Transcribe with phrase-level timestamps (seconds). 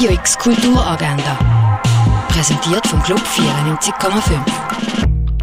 [0.00, 1.82] Radio X Kulturagenda.
[2.28, 4.32] Präsentiert vom Club 94,5.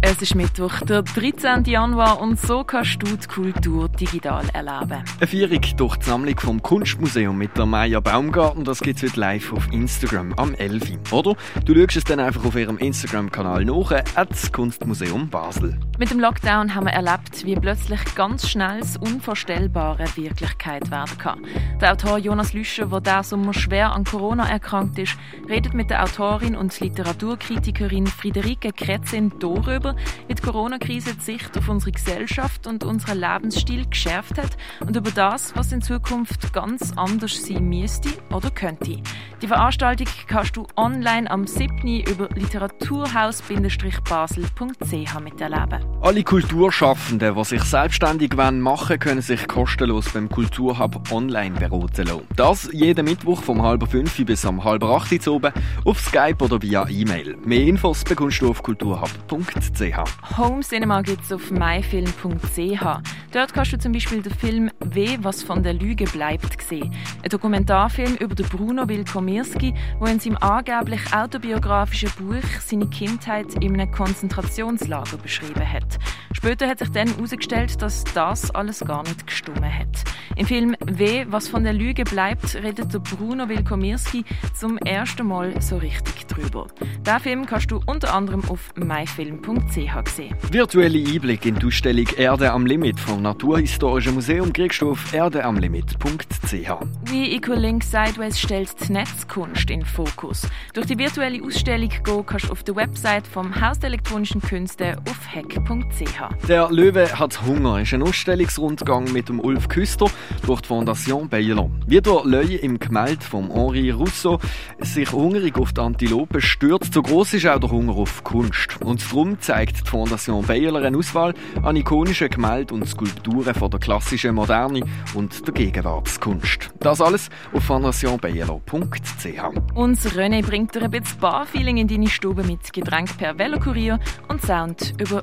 [0.00, 1.64] Es ist Mittwoch, der 13.
[1.64, 5.02] Januar und so kannst du die Kultur digital erleben.
[5.18, 9.18] Eine Führung durch die Sammlung vom Kunstmuseum mit der Maya Baumgarten, das gibt es heute
[9.18, 11.10] live auf Instagram am 11.
[11.10, 11.34] Oder
[11.64, 15.80] du schaust es dann einfach auf ihrem Instagram-Kanal nach, das Kunstmuseum Basel.
[15.96, 21.46] Mit dem Lockdown haben wir erlebt, wie plötzlich ganz schnell das Unvorstellbare Wirklichkeit werden kann.
[21.80, 25.16] Der Autor Jonas Lüscher, der diesen Sommer schwer an Corona erkrankt ist,
[25.48, 29.94] redet mit der Autorin und Literaturkritikerin Friederike Kretzin darüber,
[30.26, 35.12] wie die Corona-Krise die Sicht auf unsere Gesellschaft und unseren Lebensstil geschärft hat und über
[35.12, 39.00] das, was in Zukunft ganz anders sein müsste oder könnte.
[39.40, 42.00] Die Veranstaltung kannst du online am 7.
[42.00, 45.83] über literaturhaus-basel.ch miterleben.
[46.04, 52.28] Alle Kulturschaffenden, die sich selbstständig machen wollen, können sich kostenlos beim Kulturhub online beraten lassen.
[52.36, 55.52] Das jeden Mittwoch vom halb fünf bis am halb acht Uhr
[55.86, 57.38] auf Skype oder via E-Mail.
[57.46, 60.36] Mehr Infos bekommst du auf kulturhub.ch.
[60.36, 62.84] Home Cinema gibt es auf myfilm.ch.
[63.32, 66.94] Dort kannst du zum Beispiel den Film «Weh, was von der Lüge bleibt» sehen.
[67.22, 73.90] Ein Dokumentarfilm über Bruno Wilkomirski, der in seinem angeblich autobiografischen Buch seine Kindheit in einem
[73.90, 75.73] Konzentrationslager beschrieben hat.
[75.74, 75.98] It.
[76.44, 80.04] Später hat sich dann herausgestellt, dass das alles gar nicht gestummen hat.
[80.36, 85.58] Im Film «W, was von der Lüge bleibt» redet der Bruno Wilkomirski zum ersten Mal
[85.62, 86.66] so richtig drüber.
[87.06, 90.36] Den Film kannst du unter anderem auf myfilm.ch sehen.
[90.50, 96.70] Virtuelle Einblick in die Ausstellung «Erde am Limit» vom Naturhistorischen Museum kriegst du auf erdeamlimit.ch.
[97.04, 100.46] Wie Equalink Sideways stellt die Netzkunst in Fokus.
[100.74, 104.98] Durch die virtuelle Ausstellung gehen kannst du auf der Website vom Haus der elektronischen Künste
[105.08, 106.33] auf hack.ch.
[106.48, 110.10] Der Löwe hat Hunger ist ein Ausstellungsrundgang mit dem Ulf Küster
[110.46, 111.70] durch die Fondation Baylor.
[111.86, 114.38] Wie der Löwe im Gemälde von Henri Rousseau
[114.78, 118.76] sich hungrig auf die Antilope stürzt, so groß ist auch der Hunger auf Kunst.
[118.82, 121.32] Und darum zeigt die Fondation Baylor eine Auswahl
[121.62, 124.82] an ikonischen Gemälden und Skulpturen von der klassischen Moderne
[125.14, 126.70] und der Gegenwartskunst.
[126.80, 129.74] Das alles auf fondationbaylor.ch.
[129.74, 133.98] Uns René bringt dir ein bisschen Barfeeling in deine Stube mit Getränk per Velokurier
[134.28, 135.22] und Sound über